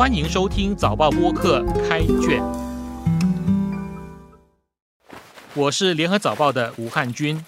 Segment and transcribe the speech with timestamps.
[0.00, 2.42] 欢迎收听早报播客开卷，
[5.54, 7.44] 我是联合早报的吴汉军，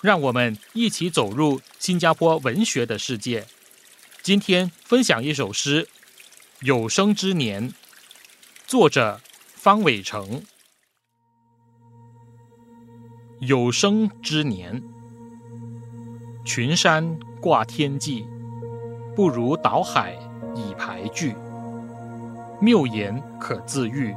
[0.00, 3.44] 让我们一起走入新加坡文学的世界。
[4.22, 5.82] 今天分享一首诗
[6.60, 7.70] 《有生之年》，
[8.68, 9.20] 作者
[9.56, 10.44] 方伟成。
[13.40, 14.80] 有生之年，
[16.44, 18.24] 群山挂天际，
[19.16, 20.16] 不如倒海
[20.54, 21.34] 以排句。
[22.62, 24.14] 谬言可自愈，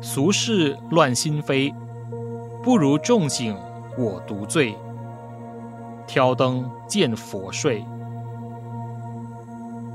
[0.00, 1.72] 俗事乱心扉，
[2.60, 3.56] 不如众醒
[3.96, 4.76] 我独醉。
[6.08, 7.84] 挑灯见佛睡，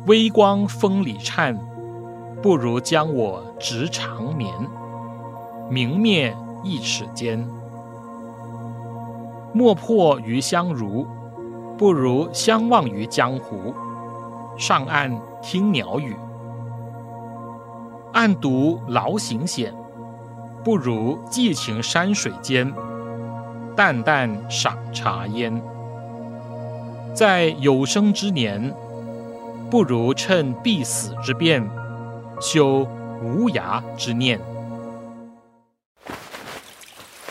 [0.07, 1.59] 微光风里颤，
[2.41, 4.49] 不如将我直长眠。
[5.69, 6.33] 明灭
[6.63, 7.45] 一尺间，
[9.51, 11.05] 莫破于相如，
[11.77, 13.73] 不如相忘于江湖。
[14.57, 15.11] 上岸
[15.41, 16.15] 听鸟语。
[18.15, 19.75] 暗独劳形险，
[20.63, 22.73] 不如寄情山水间。
[23.75, 25.61] 淡淡赏茶烟，
[27.13, 28.73] 在有生之年，
[29.69, 31.69] 不如趁必死之变，
[32.39, 32.87] 修
[33.21, 34.39] 无涯之念。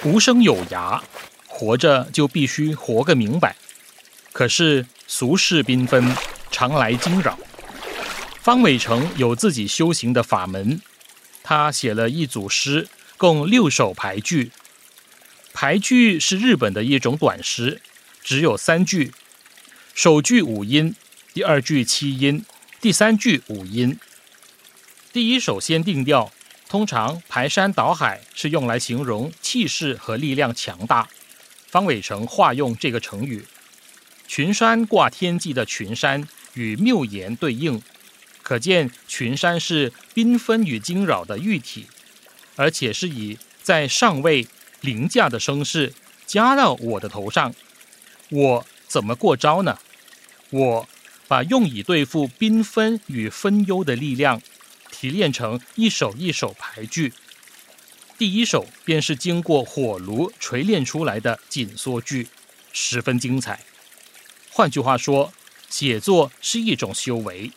[0.05, 1.01] 无生有涯，
[1.49, 3.57] 活着就必须活个明白。
[4.35, 6.15] 可是俗世缤纷，
[6.51, 7.39] 常来惊扰。
[8.45, 10.79] 方伟成有自己修行的法门，
[11.43, 14.53] 他写了一组诗，共六首排句。
[15.55, 17.81] 排句是日本的一种短诗，
[18.23, 19.15] 只有三句，
[19.95, 20.95] 首句五音，
[21.33, 22.45] 第二句七音，
[22.83, 23.99] 第三句五音。
[25.11, 26.31] 第一首先定调，
[26.69, 31.09] 通常排山倒海是用来形容气势和力量强大。
[31.69, 33.47] 方伟成化用这个成语，
[34.29, 37.81] 群山挂天际的群山与谬言对应。
[38.45, 41.87] 可见群山是缤纷与惊扰的玉体，
[42.57, 44.47] 而且是以在上位
[44.83, 45.95] 凌驾的声势
[46.27, 47.55] 加到我的头上，
[48.29, 49.79] 我怎么过招呢？
[50.51, 50.89] 我
[51.27, 54.43] 把用以对付缤纷与分忧的力量
[54.91, 57.15] 提炼成一首一首排句，
[58.19, 62.29] 第一首便是经过火炉锤炼出来的紧缩句，
[62.75, 63.61] 十分精彩。
[64.51, 65.33] 换句话说，
[65.71, 67.51] 写作是一种修为。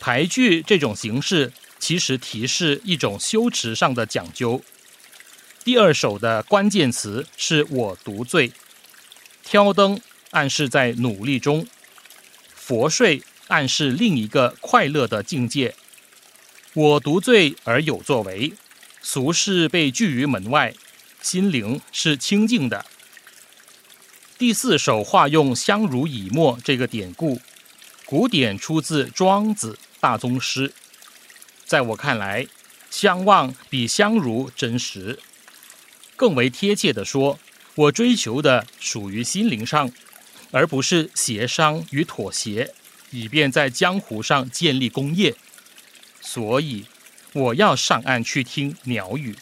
[0.00, 4.62] 排句这种形式，其实提示一种修辞上的讲究。
[5.62, 8.50] 第二首的关键词是我独醉，
[9.44, 10.00] 挑灯
[10.30, 11.66] 暗示在努力中，
[12.54, 15.74] 佛睡暗示另一个快乐的境界。
[16.72, 18.54] 我独醉而有作为，
[19.02, 20.72] 俗世被拒于门外，
[21.20, 22.86] 心灵是清净的。
[24.38, 27.38] 第四首化用相濡以沫这个典故，
[28.06, 29.78] 古典出自庄子。
[30.00, 30.72] 大宗师，
[31.66, 32.46] 在我看来，
[32.90, 35.18] 相望比相如真实。
[36.16, 37.38] 更为贴切的说，
[37.74, 39.92] 我追求的属于心灵上，
[40.50, 42.72] 而不是协商与妥协，
[43.10, 45.36] 以便在江湖上建立功业。
[46.22, 46.86] 所以，
[47.34, 49.36] 我要上岸去听鸟语。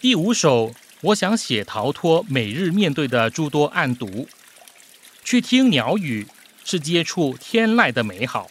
[0.00, 4.28] 第五首，我想写逃脱每日面对的诸多暗读，
[5.24, 6.28] 去听鸟语，
[6.64, 8.50] 是接触天籁的美好。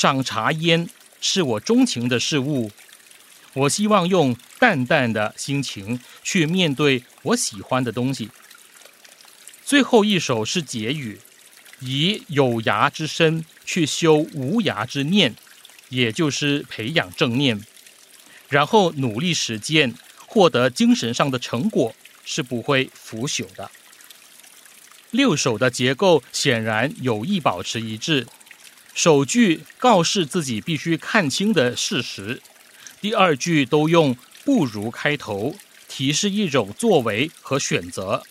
[0.00, 0.88] 赏茶烟
[1.20, 2.70] 是我钟情的事物，
[3.52, 8.30] 我希望用淡淡的心情去面对我喜欢的东西。
[9.64, 11.18] 最后一首是结语，
[11.80, 15.34] 以有涯之身去修无涯之念，
[15.88, 17.66] 也就是培养正念，
[18.48, 19.96] 然后努力实践，
[20.28, 21.92] 获得精神上的成果
[22.24, 23.68] 是不会腐朽的。
[25.10, 28.28] 六首的结构显然有意保持一致。
[28.94, 32.42] 首句告示自己必须看清的事实，
[33.00, 35.54] 第二句都用“不如”开头，
[35.86, 38.24] 提示一种作为和选择，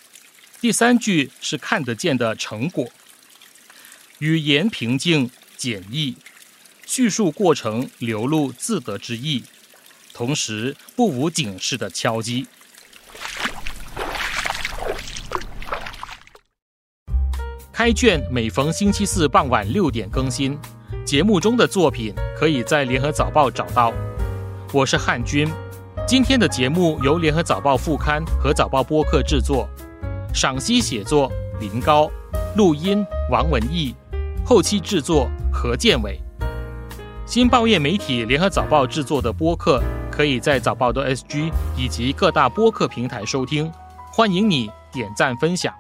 [0.60, 2.92] 第三句是看得见的成果。
[4.20, 6.18] 语言平静简易，
[6.86, 9.44] 叙述过程流露自得之意，
[10.12, 12.48] 同时不无警示的敲击。
[17.78, 20.58] 开卷每逢星期四傍晚六点更新，
[21.06, 23.94] 节目中的作品可以在联合早报找到。
[24.74, 25.48] 我是汉军，
[26.08, 29.70] 今天的节目由联合早报副刊和早报播客制作，
[30.34, 32.10] 赏析写作林高，
[32.56, 33.94] 录音王文义，
[34.44, 36.20] 后期制作何建伟。
[37.28, 43.72] 新报业媒体联合早报制作的播客，可以在早报的 SG 以及各大播客平台收听，
[44.12, 45.72] 欢迎你点赞分享。